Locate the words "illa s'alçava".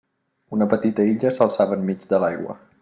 1.11-1.79